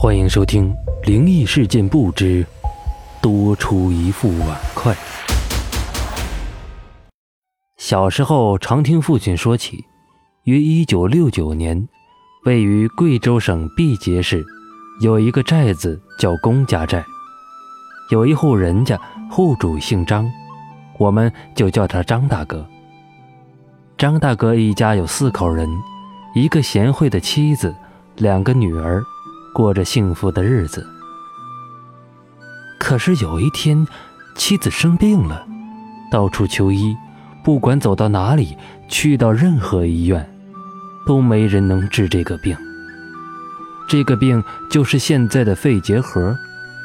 [0.00, 0.72] 欢迎收听
[1.08, 2.46] 《灵异事件簿之
[3.20, 4.94] 多出一副碗筷》。
[7.78, 9.84] 小时候常听父亲说起，
[10.44, 11.88] 于一九六九年，
[12.44, 14.46] 位于贵州省毕节市，
[15.00, 17.04] 有一个寨子叫龚家寨，
[18.12, 18.96] 有一户人家，
[19.28, 20.30] 户主姓张，
[20.96, 22.64] 我们就叫他张大哥。
[23.96, 25.68] 张大哥一家有四口人，
[26.36, 27.74] 一个贤惠的妻子，
[28.14, 29.02] 两个女儿。
[29.58, 30.86] 过着幸福的日子，
[32.78, 33.84] 可是有一天，
[34.36, 35.44] 妻子生病了，
[36.12, 36.96] 到处求医，
[37.42, 38.56] 不管走到哪里，
[38.88, 40.32] 去到任何医院，
[41.04, 42.56] 都没人能治这个病。
[43.88, 46.36] 这个病就是现在的肺结核，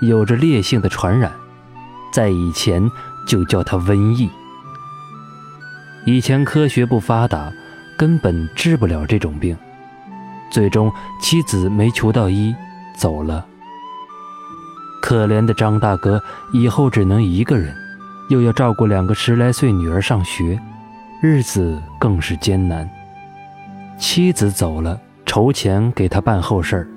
[0.00, 1.30] 有着烈性的传染，
[2.12, 2.90] 在以前
[3.28, 4.28] 就叫它瘟疫。
[6.04, 7.52] 以前科学不发达，
[7.96, 9.56] 根本治不了这种病。
[10.50, 12.54] 最终，妻子没求到医，
[12.96, 13.44] 走了。
[15.02, 16.20] 可怜的张大哥
[16.52, 17.74] 以后只能一个人，
[18.28, 20.58] 又要照顾两个十来岁女儿上学，
[21.20, 22.88] 日子更是艰难。
[23.98, 26.88] 妻子走了，筹钱给他办后事儿，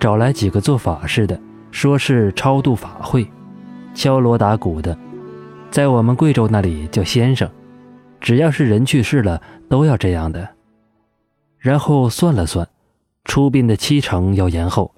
[0.00, 3.30] 找来几个做法事的，说是超度法会，
[3.94, 4.96] 敲锣打鼓的，
[5.70, 7.48] 在我们贵州那里叫先生，
[8.20, 10.48] 只要是人去世了，都要这样的。
[11.58, 12.66] 然后算了算。
[13.24, 14.94] 出殡的七成要延后，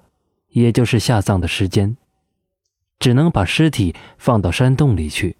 [0.49, 1.95] 也就是下葬的时间，
[2.99, 5.35] 只能把尸体放到山洞里去，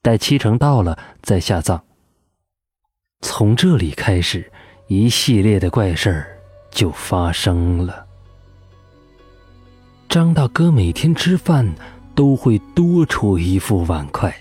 [0.00, 1.82] 待七成到了再下葬。
[3.20, 4.50] 从这里开始，
[4.86, 6.38] 一系列的怪事儿
[6.70, 8.06] 就发生了。
[10.08, 11.70] 张大哥每天吃饭
[12.14, 14.34] 都会多出一副碗筷。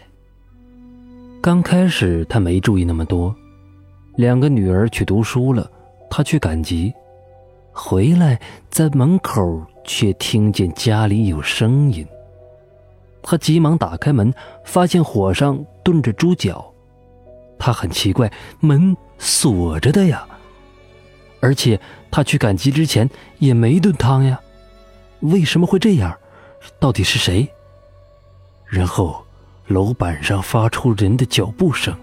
[1.42, 3.36] 刚开始他没注意那么多，
[4.16, 5.70] 两个女儿去读书了，
[6.10, 6.94] 他去赶集。
[7.82, 8.38] 回来，
[8.70, 12.06] 在门口却听见家里有声音。
[13.24, 14.34] 他急忙打开门，
[14.66, 16.74] 发现火上炖着猪脚。
[17.58, 18.30] 他很奇怪，
[18.60, 20.28] 门锁着的呀。
[21.40, 21.80] 而且
[22.12, 24.38] 他去赶集之前也没炖汤呀，
[25.22, 26.14] 为什么会这样？
[26.80, 27.48] 到底是谁？
[28.66, 29.24] 然后
[29.68, 31.96] 楼板上发出人的脚步声，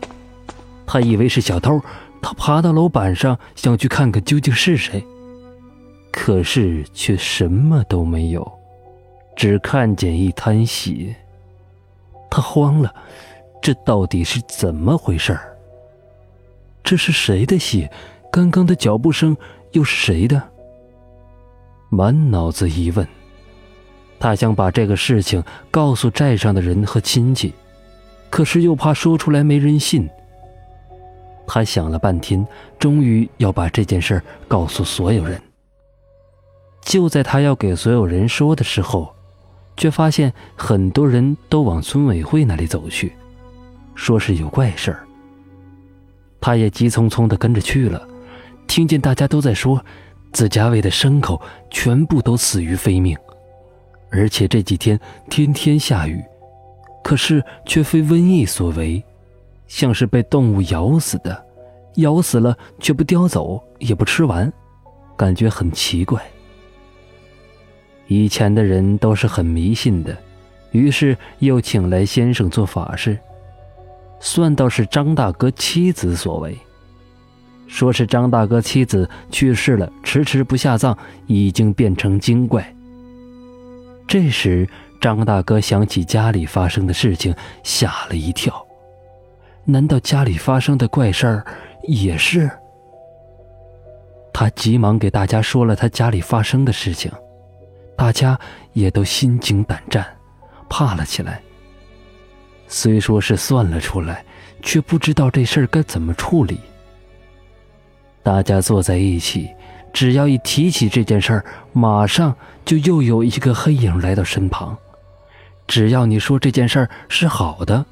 [0.87, 1.79] 他以为是小偷，
[2.23, 5.07] 他爬到楼板上想去看看究竟是谁。
[6.19, 8.51] 可是却什么都没有，
[9.37, 11.15] 只看见一滩血。
[12.31, 12.93] 他慌了，
[13.61, 15.55] 这到底是怎么回事儿？
[16.83, 17.89] 这是谁的血？
[18.33, 19.37] 刚刚的脚步声
[19.73, 20.43] 又是谁的？
[21.91, 23.07] 满脑子疑问，
[24.19, 27.53] 他想把这个事情告诉寨上的人和亲戚，
[28.31, 30.09] 可是又怕说出来没人信。
[31.47, 32.45] 他想了半天，
[32.79, 35.41] 终于要把这件事告诉所有人。
[36.87, 39.13] 就在他要给所有人说的时候，
[39.77, 43.13] 却发现很多人都往村委会那里走去，
[43.97, 45.05] 说是有怪事儿。
[46.41, 48.07] 他也急匆匆地跟着去了，
[48.69, 49.85] 听见大家都在说，
[50.33, 51.43] 自家喂的牲口
[51.73, 53.19] 全部都死于非命，
[54.13, 54.99] 而且这几天
[55.29, 56.23] 天天下雨，
[57.03, 59.03] 可是却非瘟疫所为，
[59.67, 61.45] 像是被动物咬死的，
[61.97, 64.53] 咬死了却不叼走，也不吃完，
[65.17, 66.25] 感觉很奇怪。
[68.09, 70.17] 以前的人都是很迷信的，
[70.71, 73.19] 于是又请来先生做法事，
[74.21, 76.57] 算到是张大哥妻子所为，
[77.67, 80.97] 说是张大哥妻子去世了，迟迟不下葬，
[81.27, 82.75] 已经变成精怪。
[84.07, 84.69] 这时，
[85.01, 87.35] 张大哥想起家里发生的事情，
[87.65, 88.65] 吓了一跳，
[89.65, 91.45] 难道家里发生的怪事儿
[91.83, 92.49] 也是？
[94.33, 97.11] 他急忙给大家说了他家里发生的事情。
[97.97, 98.39] 大家
[98.75, 100.07] 也都心惊胆战，
[100.69, 101.41] 怕了起来。
[102.69, 104.25] 虽说是算了出来，
[104.63, 106.61] 却不知道这事儿该怎么处理。
[108.23, 109.49] 大家坐在一起，
[109.93, 112.35] 只要一提起这件事儿，马上
[112.65, 114.77] 就又有一个黑影来到身旁。
[115.67, 117.87] 只要你说这件事儿是好的，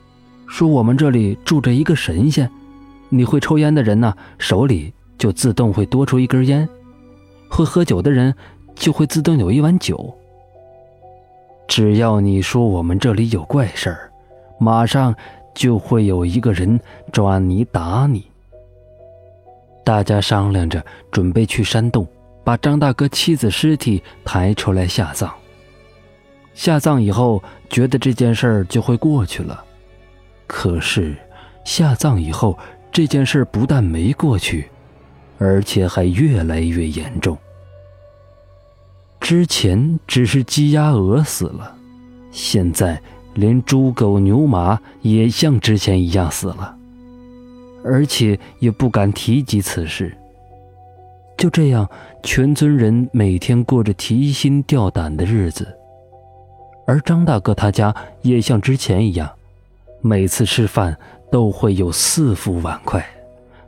[0.48, 2.50] 说我们这里住着一个神仙，
[3.08, 6.66] 你会抽烟的人呢，手里就自动会多出一根烟；
[7.48, 8.34] 会喝酒的人。
[8.74, 10.14] 就会自动有一碗酒。
[11.66, 14.10] 只要你说我们这里有怪事儿，
[14.58, 15.14] 马上
[15.54, 16.78] 就会有一个人
[17.12, 18.24] 抓你打你。
[19.82, 22.06] 大家商量着准备去山洞，
[22.42, 25.32] 把张大哥妻子尸体抬出来下葬。
[26.54, 29.64] 下葬以后，觉得这件事儿就会过去了。
[30.46, 31.16] 可是
[31.64, 32.56] 下葬以后，
[32.92, 34.68] 这件事不但没过去，
[35.38, 37.36] 而且还越来越严重。
[39.24, 41.74] 之前只是鸡鸭鹅死了，
[42.30, 43.00] 现在
[43.32, 46.76] 连猪狗牛马也像之前一样死了，
[47.82, 50.14] 而且也不敢提及此事。
[51.38, 51.88] 就这样，
[52.22, 55.74] 全村人每天过着提心吊胆的日子，
[56.86, 59.30] 而张大哥他家也像之前一样，
[60.02, 60.94] 每次吃饭
[61.32, 63.02] 都会有四副碗筷，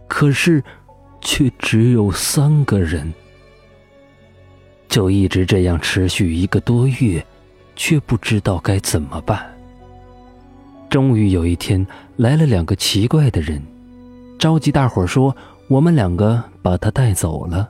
[0.06, 0.62] 可是
[1.22, 3.10] 却只有三个人。
[4.88, 7.24] 就一直这样持续一个多月，
[7.74, 9.44] 却不知道该怎么办。
[10.88, 11.86] 终于有一天，
[12.16, 13.62] 来了两个奇怪的人，
[14.38, 15.34] 召集大伙说。
[15.68, 17.68] 我们两个把他带走了，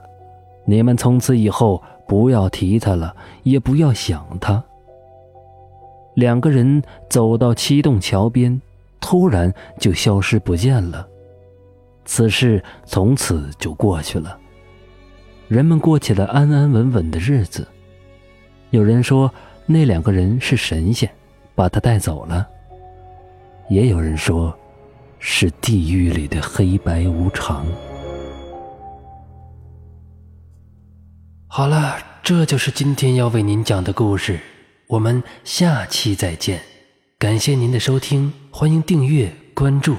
[0.67, 4.63] 你们从此以后不要提他了，也不要想他。
[6.15, 8.61] 两个人走到七洞桥边，
[9.01, 11.09] 突然就消失不见了。
[12.05, 14.39] 此事从此就过去了，
[15.49, 17.67] 人们过起了安安稳稳的日子。
[18.71, 19.33] 有人说
[19.67, 21.11] 那两个人是神仙，
[21.55, 22.45] 把他带走了；
[23.69, 24.57] 也有人说。
[25.19, 27.67] 是地狱里的黑白无常。
[31.49, 34.39] 好了，这就是今天要为您讲的故事，
[34.89, 36.61] 我们下期再见。
[37.19, 39.97] 感谢您的收听，欢迎订阅关注。